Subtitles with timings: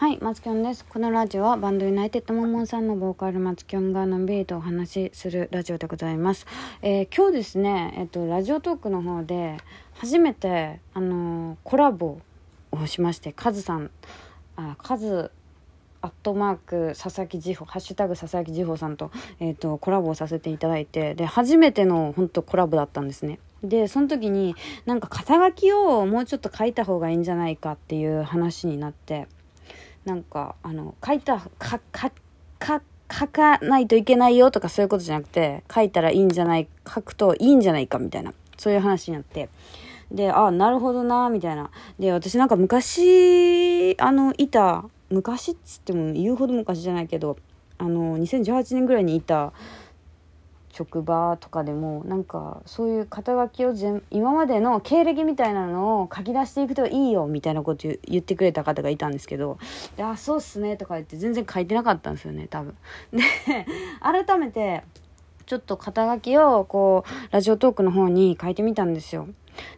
[0.00, 0.84] はい、マツキョンです。
[0.84, 6.46] このラジオはバンドユナイテッドモンモンさんのボーカルマツキョンがのんびりとお話しするラジオでございます。
[6.82, 9.56] えー今日ですね、えっと、ラジオトークの方で
[9.94, 12.20] 初めて、あのーコラボ
[12.70, 13.90] をしまして、カズさん、
[14.54, 15.32] あ、カズ、
[16.00, 19.10] アットマーク佐々木次穂ハッシュタグ佐々木次穂さんと,、
[19.40, 24.54] えー、とコラボをさせていただいてで初めての本当コラボだったんですねでその時に
[24.86, 29.26] なんか肩書きをもうちょっと書いた方がいいんじゃないかっていう話になって
[30.08, 32.10] なんかあの書いたかか
[32.58, 39.48] か書かないといけないよとかそういうことじゃなくて書いたらいいんじゃない書くといいんじゃないかみたいなそういう話になって。
[40.10, 41.70] であなるほどなみたいな。
[41.98, 47.36] で私なんか昔あのいた昔っつっても言うほど昔じゃないけど
[47.76, 49.52] あの2018年ぐらいにいた
[50.78, 59.58] 職場とかでもなんかそういう肩書きを全今までの経歴みたいなのを書き出していくといいよみたいなこと言ってくれた方がいたんですけど
[59.96, 62.76] 「であそうっすね」とか言って全然書いてなかったんですよね多分。
[63.12, 63.24] で
[64.00, 64.84] 改めて
[65.46, 69.26] ちょっと肩書きをこうラジオトークの方に書いてみたんですよ。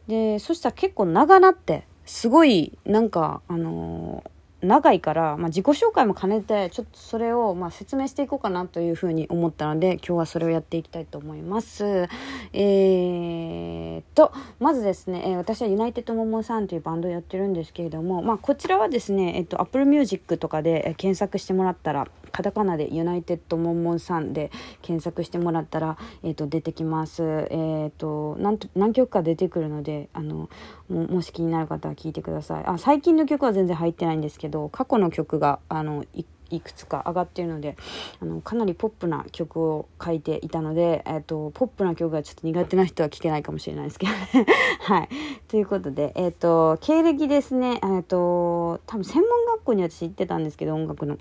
[0.07, 4.23] でそしたら結構長なってすごいなんかあの
[4.63, 12.09] 長いから、まあ、自己紹介も兼ねてちょっとそれをまあ説明していこうかなというふうに思ったので今日はそれをやっていきたいと思います。
[12.53, 13.70] えー、
[14.15, 24.51] とまずですね、えー私はユナイテッドモモンさんというバンドをやってるんですけれども、まあ、こちらはですね、えっと、Apple Music とかで検索してもらったらカタカナでユナイテッドモンモンさんで
[24.83, 27.23] 検索してもらったら、えっと出てきます。
[27.51, 30.49] えっとなんと何曲か出てくるのであの
[30.89, 32.65] ももし気になる方は聞いてください。
[32.67, 37.77] あ最近の曲は全然入ってないんですけど過去の曲があのいいくつか上がっているので
[38.21, 44.47] あのかなりポップな曲を書いていたので、えっとポップな曲がちょっと苦手な人は聴けないかもしれないですけどね。
[44.83, 45.09] はい、
[45.49, 51.17] ということで、えっと経歴ですね、えっと多分専門学校に私行ってたんですけど音楽の。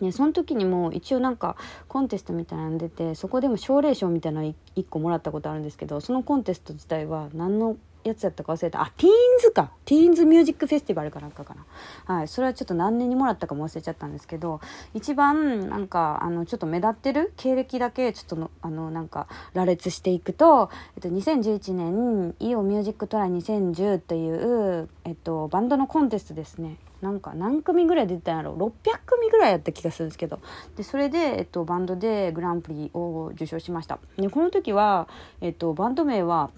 [0.00, 1.56] ね、その時にも一応なんか
[1.88, 8.82] コンテストみたいなの出てそこでも奨励賞みたいなの1個もらったことあるんですけどそのコンテスト自体は何のやつやったか忘れた。
[8.82, 9.72] あティーンズか。
[9.84, 12.14] ティーンズミュージックフェスティバルかなんかかな。
[12.14, 12.28] はい。
[12.28, 14.60] それはちょっと何年にもらったかも忘れちゃったんですけど
[14.94, 26.76] 一番なんかあのちょっと目立ってる経歴だけちょっとのあのなんか羅列していくと、えっと、2011年 eo Music Try 2010という、えっと、バンドのコンテストですね。
[27.00, 30.40] なんか何組ぐらい出てたんやろ600組ぐらいやった気がするんですけど。
[30.76, 33.98] でそれで、えっと、バンドでグランプリを受賞しました。
[34.16, 35.08] でこの時は、
[35.40, 36.50] えっと、バンド名は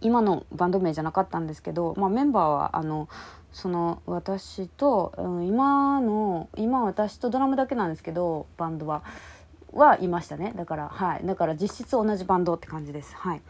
[0.00, 3.08] 今のバンド名じゃなかったんですけど、まあ、メンバーはあの
[3.52, 9.02] その私と、うん、今の今私とドラムだけなんですけどバンドは
[9.72, 13.14] はいましたねだからはいだから実質同じバンドって感じです。
[13.16, 13.42] はい。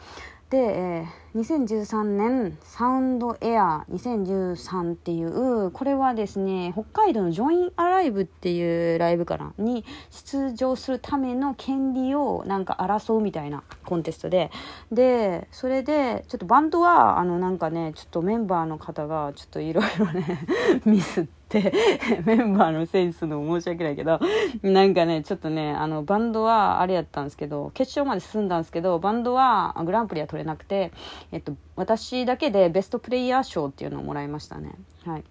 [0.51, 14.51] で、えー2013年サウンドエア2013っていうこれはですね北海道のジョインアライブっていうライブかなに出場するための権利をなんか争うみたいなコンテストで
[14.91, 20.47] でそれでちょっとバンドはあのなんかねちょっとメンバーの方がちょっといろいろね
[20.87, 21.71] ミスって
[22.25, 24.19] メンバーのセンスの申し訳ないけど
[24.63, 30.93] なんかねちょっとねあのバンドはあれやったんですけど決勝まで進んだんですけどバンドはグランプリは取れなくて、
[31.33, 34.73] えっと、私だけでベストプレイヤー賞っていうのをもらいましたね。
[35.05, 35.25] はい。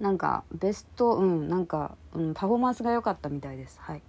[0.00, 3.78] なんかベストうんなんか、うん、パフォーマンスが良かったみたいです。
[3.80, 4.02] はい。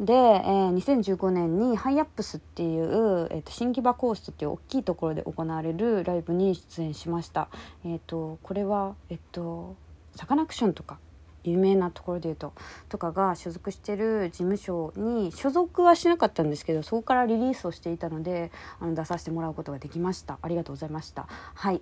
[0.00, 7.48] で、えー2015年にハイアップスっていう、えー、と新木場コーストっていう大きいところで行われるライブに出演しました。
[7.84, 9.76] えっ、とこれはえっ、と
[10.16, 10.98] サカナクションとか
[11.44, 12.52] 有名なところで言うと
[12.88, 20.38] とかが所属してる事務所に所属はしなかったんですけどそこからリリースをしていたのであの出させてもらうことができました。
[20.42, 21.26] ありがとうございました。
[21.28, 21.80] はい。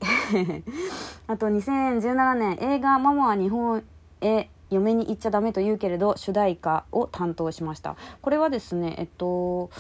[1.27, 3.83] あと2017年映画「ママは日本
[4.21, 7.97] へ嫁に行っちゃダメと言うけれど主題歌を担当しました。
[8.21, 9.71] これはですねえっと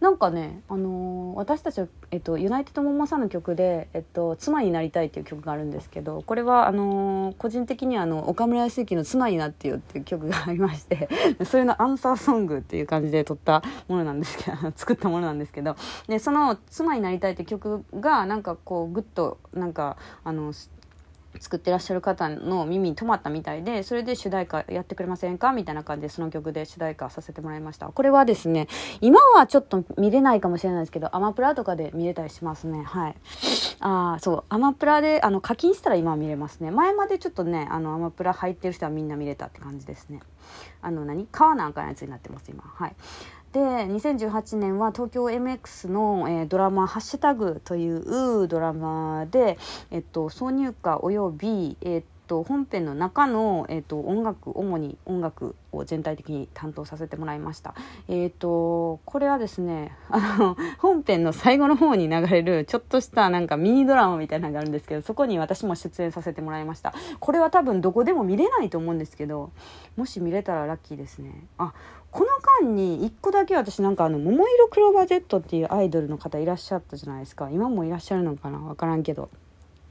[0.00, 11.08] なんかねあのー私たちは、えっと、ユナイテッドモンモンさんの曲で、えっと「妻になりたい」っていう曲があるんですけどこれはあのー個人的にはあの岡村康之の「妻になってよ」っていう曲がありまして
[11.44, 15.76] それのアンサーソングっていう感じで撮ったものなんですけど 作ったものなんですけど
[16.06, 20.52] でその「妻になりたい」っていう曲がなんかこうグッとなんかあの
[21.40, 25.52] 作ってらっしゃる方の耳に留まったみたいでそれで主題歌やってくれませんか？
[25.52, 27.86] みたいな感じでその曲で主題歌させてもらいました。
[27.86, 28.68] これはですね
[29.00, 32.82] 今はちょっと見れないかもしれないですけどアマプラとかで見れたりしますね。
[32.82, 33.16] はい。
[33.80, 34.44] ああそう。
[34.48, 36.70] アマプラであの課金したら今は見れますね。
[36.70, 40.20] 前までちょっとねあのアマプラ入ってる人はみんな見れたって感じですね。
[40.82, 41.26] あの何？
[41.30, 42.62] 川なんかのやつになってます今。
[42.64, 42.94] はい。
[43.54, 49.58] で2018年は東京 MX の、えードラマ「ハッシュタグというドラマで、
[49.92, 57.74] えっと、挿入歌および、えっと、本編の中の、えっと、音楽主に音楽を全体的に担当させてもらいました。
[58.08, 66.94] えっ、とこれはですねあの本編の最後の方に流れるちょっとしたなんかミニドラマみたいなのがあるんですけどそこに私も出演させてもらいました。
[67.20, 69.50] これは多分どこでも見れないと思うんですけど
[69.96, 71.46] もし見れたらラッキーですね。
[71.58, 71.72] あ
[72.10, 72.26] この
[72.62, 77.50] 間に1個だけ私なんかあの桃色クローバー Z っていうアイドルの方いらっしゃったじゃないですか。
[77.50, 78.58] 今もいらっしゃるのかな？
[78.58, 79.30] 分からんけど。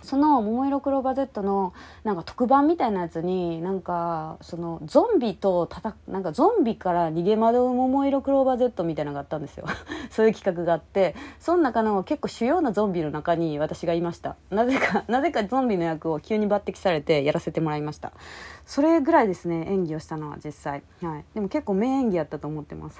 [0.03, 1.73] その「桃色クローバー Z の」
[2.03, 9.65] なんか特番みたいなやつになんかそのゾンビとたなんかゾンビから逃げ惑う桃色クローバー Z みたいなのがあったんですよ。
[10.11, 14.35] そういう企画があってその中の結構主要なゾンビの中に私がいました。
[14.50, 18.11] なぜかなぜかゾンビの役を急に抜擢されてやらせてもらいました。
[18.65, 20.83] それぐらいですね演技をしたのは実際。
[21.01, 21.25] はい。
[21.33, 22.99] でも結構名演技やったと思ってます。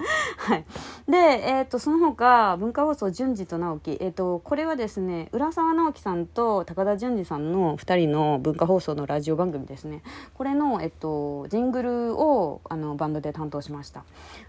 [0.36, 0.64] はい、
[1.08, 10.02] で、えーと、その他文化放送順次と直樹、えーと、これはですね浦沢直樹さんと高田純次さんの2人の文化放送のラジオ番組ですね。
[10.34, 14.04] これの、えーと、ジングルをあのバンドで担当しました。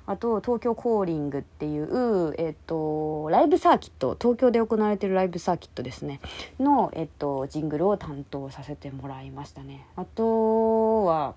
[0.06, 6.20] あと東京コーリングっていう、えー、とライブサーキット東京で行われてるライブサーキットですね。
[6.60, 9.88] の、えー、とジングルを担当させてもらいましたね。
[9.96, 11.36] あとは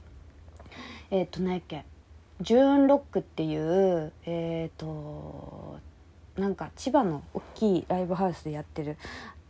[1.10, 1.84] えっ、と何やっけ
[2.40, 5.78] ジューンロックっていうえっ、と
[6.36, 8.96] なんか千葉の大きいライブハウスでやってる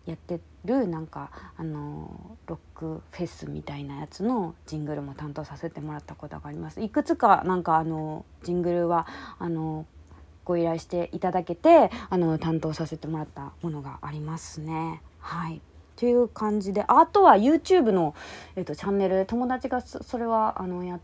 [0.06, 6.80] やってるなんかあのロックフェスみたいなやつのジングルも担当させてもらったことがあります。
[6.80, 9.06] いくつかなんかあのジングルは
[9.38, 9.86] あの
[10.44, 15.02] ご依頼していただけてあの担当させてもらったものがありますね。
[15.18, 15.60] はい。
[15.96, 18.14] という感じであとは YouTube の、
[18.56, 19.26] えーと、チャンネル。
[19.26, 21.00] 友達がそれはあのやっ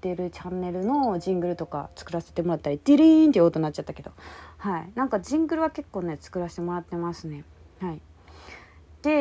[0.00, 4.12] てるチャンネルのジングルとか作らせてもらったりディリーンって音になっちゃったけど。
[4.58, 4.90] はい。
[4.94, 7.44] なんかジングルは結構ね作らせてもらってますね。
[7.80, 8.00] はい、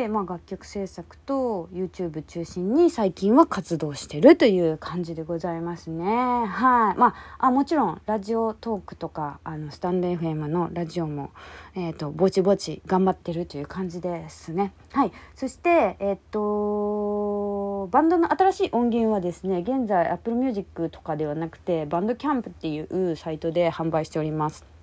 [0.10, 6.06] まあ、楽曲制作と YouTube 中心に最近は活動してるという感じでございますね。
[6.06, 7.00] はい。
[7.00, 11.32] まあ、あもちろん、ラジオトークとか、あの、スタンド FM のラジオも、
[11.76, 14.74] えっ、ー、と、ぼちぼち頑張ってるという感じですね。
[14.92, 15.14] はい。
[15.36, 24.79] そして、えっ、ー、と、バンドの新しい音源はですね、現在 Apple Music とかではなくて、バンドキャンプっていうサイトで販売しております。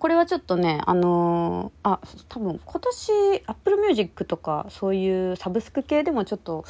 [0.00, 3.12] これはちょっとね、あのー、あ、多分今年
[3.46, 6.64] Apple Music とかそういうサブスク系でもちょっと、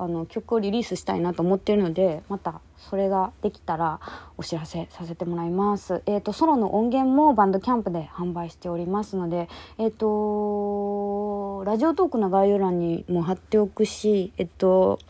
[0.00, 4.00] あの曲をリリースしたいなと思ってるのでまたそれができたら
[4.36, 6.02] お知らせさせてもらいます。
[6.06, 15.00] えっ、ー、とソロの音源もバンドキャンプで販売しておりますので、えっ、ー、とラジオトークの概要欄にも貼っておくし、えっ、ー、と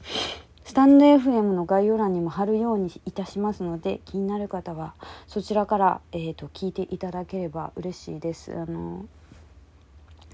[0.69, 4.93] スタンド FM の概要欄にも貼るようにいたしますので気になる方は
[5.27, 8.53] そちらから、えーと、聞いていただければ嬉しいです。
[8.53, 9.07] あの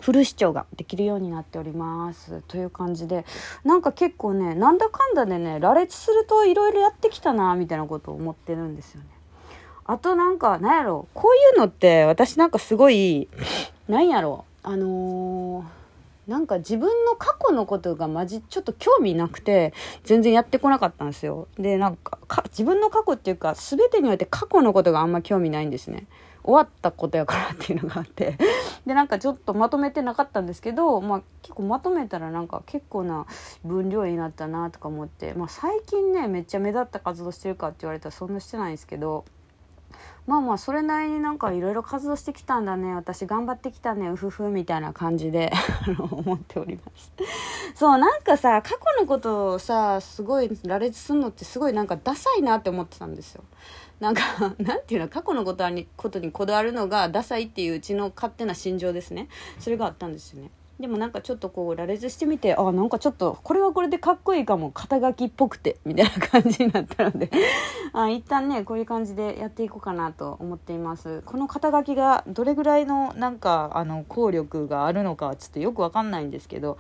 [0.00, 3.24] フル視聴ができるようになっておりますという感じで
[3.62, 9.06] なんか結構ねなんだかんだでね羅列するといろいろやってきたなみたいなことを思ってるんですよね。
[9.84, 13.28] あとなんかなやろこういうのって私なんかすごい
[13.86, 15.83] なんやろあのー
[16.26, 19.74] なんか自分の過去のことがまじちょっと興味なくて
[20.04, 21.48] 全然やってこなかったんですよ。
[21.58, 26.06] でなんか自分の過去っていうか全てにおいて過去のことがあんま興味ないんですね。
[26.42, 28.36] 終わったことやからっていうのがあって。
[28.86, 33.26] でなんかちょっとまとめてなかったんですけど、まあ、結構まとめたらなんか結構な
[33.64, 39.24] 分量になったなとか思って、まあ、最近ねめっちゃ目立った活動してるかって言われたらそんなしてないんですけど
[40.26, 42.94] まあまあそれなりになんかいろいろ活動してきたんだね。
[42.94, 44.08] 私頑張ってきたね。
[44.08, 45.52] うふふみたいな感じで。
[45.98, 47.12] 思っております。
[47.74, 53.44] そうなんかさ過去のことをさすごい羅列するのってすごいなんかダサいなって思ってたんですよ。
[54.00, 54.22] なんか
[54.58, 55.08] なんていうの？
[55.08, 59.28] 過去のことにことにこだわるのがダサいっていううちの勝手な心情ですね。
[59.58, 60.50] それがあったんですよね。
[60.80, 67.30] でもなんかちょっとこう羅列してみてあなんかちょっとこれはこれでかっこいいかも肩書きっぽくて みたいな感じになったので。
[67.96, 71.22] あ一旦ねこういう感じでやっていこうかなと思っています。
[71.26, 76.76] この肩書きがどれぐらいのなんかあの効力があるのかちょっとよくわかんないんですけど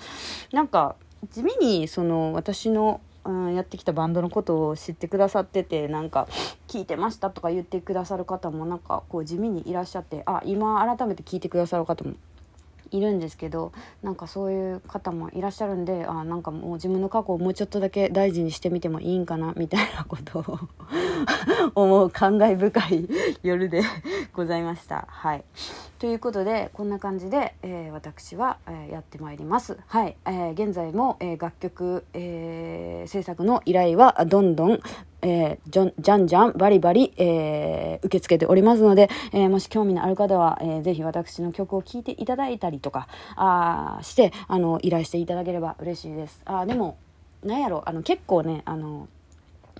[0.52, 0.96] なんか
[1.30, 6.28] 地味にその私のうん、やってきたバンドのことを知ってくださっててなんか
[6.68, 12.14] 聞いてましたとか言ってくださる方もなんかこう地味にいらっしゃってあ今改めて聞いてくださる方も
[12.90, 13.72] いるんですけど
[14.02, 20.58] なんかそういう方もいらっしゃるんであなんかもう自分の過去をもうちょっとだけ大事にしてみてもいいんかなみたいなことを
[21.74, 23.08] 思う感慨深い
[23.42, 23.82] 夜で
[24.34, 25.06] ございました。
[25.08, 25.44] はい。
[25.98, 29.78] ということでこんな感じで、えー、私は、えー、やってまいります。
[29.86, 34.80] はい、えー、現在も、え楽曲、え制作の依頼はどんどん
[35.26, 46.42] えー、じゃんじゃんじゃんバリバリ、えー、受け付けておりますので、えー、もし興味のある方は、えー、ぜひ私の曲を聴いていただいたりとかあしてあの依頼していただければ嬉しいです。
[46.44, 46.98] あでも
[47.42, 49.08] なんやろあの結構ねあの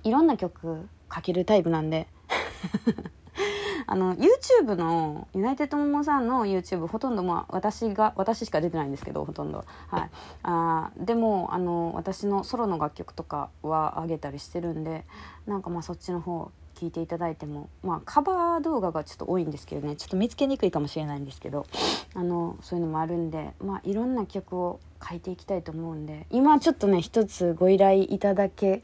[0.03, 2.07] いろんな曲書けるタイプなんで。
[3.87, 9.65] あの YouTube のユナイテッドモモさんの YouTube ほとんどまあ私が私しか出てないんですけどほとんど。
[9.89, 10.09] はい。
[10.43, 15.05] あでもあの私のソロの楽曲とかは上げたりしてるんで
[15.45, 21.65] なんかまあそっちの方聞いていただいてもまあカバー動画がちょっと多いんですけどねちょっと見つけにくいかもしれないんですけど
[22.13, 28.83] あのそういうのもあるんでまあいろんな曲を書いていきたいと思うんで今ちょっとね一つご依頼いただけ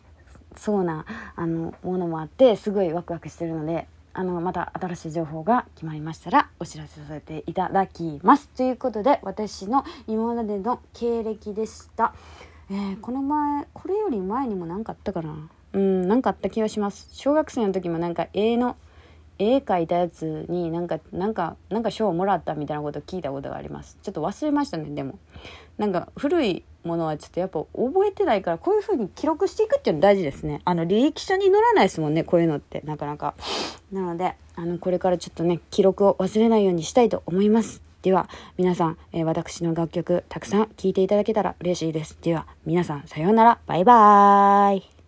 [0.56, 1.06] そうな
[1.36, 8.50] あのものもあってすごいワクワクしてるのであのまた新しい情報が決まりましたらお知らせさせていただきます。
[8.50, 12.14] ということで私の今までの経歴でした、
[12.70, 15.50] えー、この前これより前にも何かあったかな？
[15.74, 17.10] うん何かあった気がします。
[17.14, 18.76] 小学生の時もなんか絵の
[19.40, 23.98] 絵描いたやつになんかなんかなんか賞をもらったみたいなこと聞いたことがあります。
[24.04, 25.18] ちょっと忘れましたねでも。
[25.78, 30.62] なんか古いものはちょっとやっぱ覚えてないからこういう風に記録していくっていうの大事ですね。
[30.66, 33.36] あの履歴書に載らないですもんねこういうのってなかなか。
[33.92, 37.82] なのであのこれからちょっとね記録を忘れないようにしたいと思います。
[38.02, 42.18] では皆さん、えー、私の楽曲たくさん聴いていただけたら嬉しいです。
[42.22, 43.60] では皆さんさようなら。
[43.68, 45.01] バイバーイ。